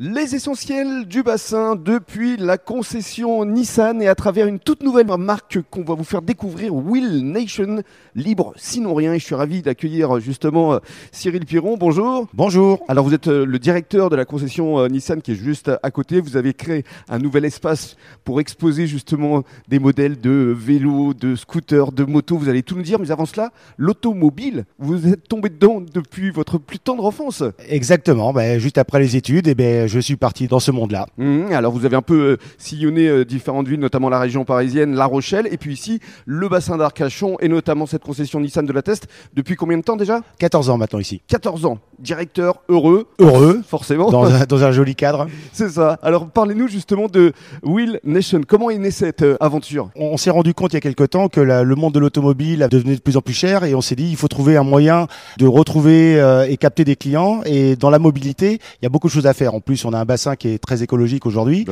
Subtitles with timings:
[0.00, 5.58] Les essentiels du bassin depuis la concession Nissan et à travers une toute nouvelle marque
[5.72, 7.82] qu'on va vous faire découvrir, Will Nation,
[8.14, 9.14] libre sinon rien.
[9.14, 10.78] Et je suis ravi d'accueillir justement euh,
[11.10, 11.76] Cyril Piron.
[11.76, 12.28] Bonjour.
[12.32, 12.78] Bonjour.
[12.86, 15.90] Alors vous êtes euh, le directeur de la concession euh, Nissan qui est juste à
[15.90, 16.20] côté.
[16.20, 21.90] Vous avez créé un nouvel espace pour exposer justement des modèles de vélos, de scooters,
[21.90, 22.38] de motos.
[22.38, 23.00] Vous allez tout nous dire.
[23.00, 27.42] Mais avant cela, l'automobile, vous êtes tombé dedans depuis votre plus tendre enfance.
[27.68, 28.32] Exactement.
[28.32, 31.06] Ben, juste après les études, et ben, je suis parti dans ce monde-là.
[31.16, 34.94] Mmh, alors vous avez un peu euh, sillonné euh, différentes villes, notamment la région parisienne,
[34.94, 38.82] La Rochelle, et puis ici le bassin d'Arcachon et notamment cette concession Nissan de la
[38.82, 39.08] Teste.
[39.34, 40.20] Depuis combien de temps déjà?
[40.38, 41.22] 14 ans maintenant ici.
[41.28, 41.78] 14 ans.
[41.98, 43.06] Directeur heureux.
[43.18, 43.60] Heureux.
[43.66, 44.10] Forcément.
[44.10, 45.26] Dans un, dans un joli cadre.
[45.52, 45.98] C'est ça.
[46.02, 48.40] Alors parlez-nous justement de Will Nation.
[48.46, 49.90] Comment est née cette euh, aventure?
[49.96, 52.68] On, s'est rendu compte il y a quelque temps que la- le monde de l'automobile
[52.70, 55.06] devenait de plus en plus cher et on s'est dit il faut trouver un moyen
[55.38, 57.40] de retrouver euh, et capter des clients.
[57.44, 59.54] Et dans la mobilité, il y a beaucoup de choses à faire.
[59.54, 61.64] En plus, on a un bassin qui est très écologique aujourd'hui.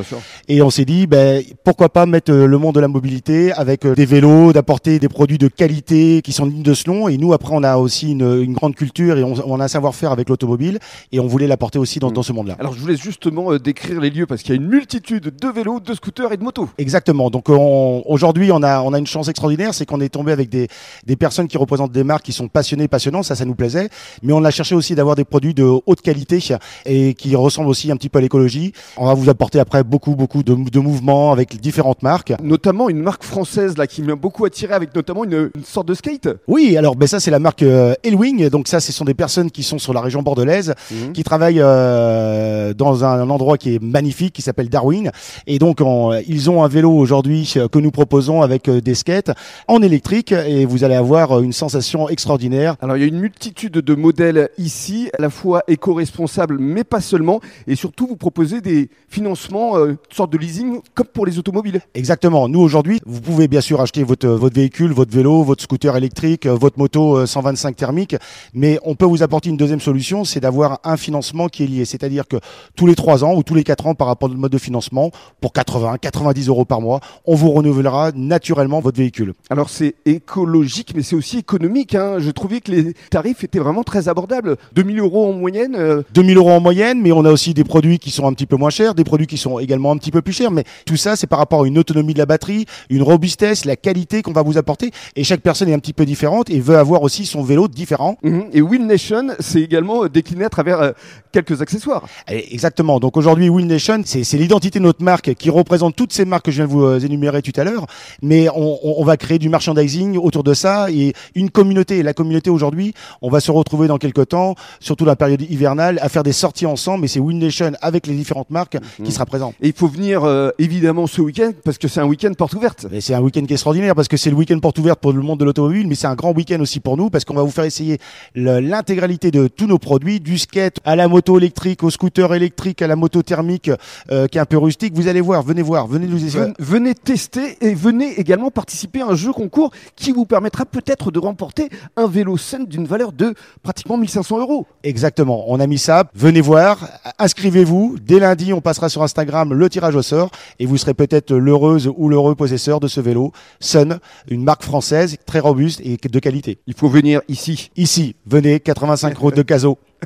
[0.49, 3.87] Et on s'est dit, ben, pourquoi pas mettre euh, le monde de la mobilité avec
[3.87, 7.09] des vélos, d'apporter des produits de qualité qui sont dignes de ce nom.
[7.09, 9.69] Et nous, après, on a aussi une, une grande culture et on, on a un
[9.69, 10.79] savoir-faire avec l'automobile
[11.13, 12.15] et on voulait l'apporter aussi dans, Mm.
[12.15, 12.57] dans ce monde-là.
[12.59, 15.33] Alors je vous laisse justement euh, décrire les lieux parce qu'il y a une multitude
[15.41, 16.69] de vélos, de scooters et de motos.
[16.79, 17.31] Exactement.
[17.31, 20.49] Donc on- aujourd'hui, on a, on a une chance extraordinaire, c'est qu'on est tombé avec
[20.49, 20.69] des,
[21.05, 23.89] des personnes qui représentent des marques qui sont passionnées, passionnantes, ça, ça nous plaisait.
[24.23, 26.41] Mais on a cherché aussi d'avoir des produits de haute qualité
[26.85, 28.73] et qui ressemblent aussi un petit peu à l'écologie.
[28.97, 32.33] On va vous apporter après beaucoup, beaucoup de, de mouvements avec différentes marques.
[32.43, 35.95] Notamment une marque française là qui m'a beaucoup attiré avec notamment une, une sorte de
[35.95, 36.29] skate.
[36.49, 38.49] Oui, alors ben ça c'est la marque euh, Elwing.
[38.51, 41.13] Donc ça, ce sont des personnes qui sont sur la région bordelaise, Mhm.
[41.13, 45.11] qui travaillent euh, dans un endroit qui est magnifique, qui s'appelle Darwin.
[45.47, 48.95] Et donc on- ils ont un vélo aujourd'hui euh, que nous proposons avec euh, des
[48.95, 49.31] skates
[49.69, 52.77] en électrique et vous allez avoir une sensation extraordinaire.
[52.81, 57.01] Alors il y a une multitude de modèles ici, à la fois éco-responsables, mais pas
[57.01, 61.39] seulement, et surtout vous proposez des financements, euh, une sorte de leasing, comme pour les
[61.39, 61.81] automobiles.
[61.95, 62.49] Exactement.
[62.49, 66.47] Nous aujourd'hui, vous pouvez bien sûr acheter votre votre véhicule, votre vélo, votre scooter électrique,
[66.47, 68.17] votre moto euh, 125 thermique,
[68.55, 71.85] mais on peut vous apporter une deuxième solution, c'est d'avoir un financement qui est lié,
[71.85, 72.37] c'est-à-dire que
[72.77, 75.11] tous les trois ans ou tous les quatre ans par rapport au mode de financement,
[75.41, 79.35] pour 80, 90 euros par mois, on vous renouvellera naturellement votre véhicule.
[79.51, 81.95] Alors c'est écologique, mais c'est aussi économique.
[81.95, 82.17] hein.
[82.19, 84.57] Je trouvais que les tarifs étaient vraiment très abordables.
[84.75, 85.75] 2000 euros en moyenne.
[85.77, 88.47] euh, 2000 euros en moyenne, mais on a aussi des produits qui sont un petit
[88.47, 90.51] peu moins chers, des produits qui sont également un petit peu plus chers.
[90.51, 93.77] Mais tout ça, c'est par rapport à une autonomie de la batterie, une robustesse, la
[93.77, 94.91] qualité qu'on va vous apporter.
[95.15, 98.17] Et chaque personne est un petit peu différente et veut avoir aussi son vélo différent.
[98.23, 98.47] mhm.
[98.53, 100.93] Et Will Nation, c'est également euh, décliné à travers euh,
[101.33, 102.05] quelques accessoires.
[102.31, 102.99] Et Exactement.
[103.01, 106.51] Donc aujourd'hui, Will Nation, c'est l'identité de notre marque qui représente toutes ces marques que
[106.51, 107.87] je viens de vous euh, énumérer tout à l'heure.
[108.23, 112.03] Mais on, on- va créer du merchandising autour de ça et une communauté.
[112.03, 112.93] La communauté aujourd'hui,
[113.23, 116.67] on va se retrouver dans quelques temps, surtout la période hivernale, à faire des sorties
[116.67, 117.05] ensemble.
[117.05, 119.55] Et c'est Will Nation avec les différentes marques qui sera présent.
[119.61, 122.87] Et il faut venir euh, évidemment ce week-end parce que c'est un week-end porte ouverte.
[123.01, 125.21] C'est un week-end qui est extraordinaire parce que c'est le week-end porte ouverte pour le
[125.23, 127.51] monde de l'automobile, mais c'est un grand week-end aussi pour nous parce qu'on va vous
[127.51, 127.99] faire essayer
[128.35, 132.87] l'intégralité de tous nos produits, du skate à la moto électrique, au scooter électrique, à
[132.87, 133.71] la moto thermique
[134.11, 134.95] euh, qui est un peu rustique.
[134.95, 136.45] Vous allez voir, venez voir, venez nous essayer.
[136.45, 141.11] Ven- Venez tester et venez également participer à un jeu concours qui vous permettra peut-être
[141.11, 144.67] de remporter un vélo scène d'une valeur de pratiquement 1500 euros.
[144.83, 146.05] Exactement, on a mis ça.
[146.15, 146.79] Venez voir,
[147.19, 147.97] inscrivez-vous.
[148.01, 151.91] Dès lundi, on passera sur Instagram le tirage au sort et vous serez peut-être l'heureuse
[151.97, 153.99] ou l'heureux possesseur de ce vélo Sun,
[154.29, 156.59] une marque française très robuste et de qualité.
[156.67, 157.71] Il faut venir ici.
[157.77, 159.43] Ici, venez, 85 route de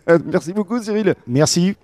[0.26, 1.14] Merci beaucoup Cyril.
[1.26, 1.76] Merci.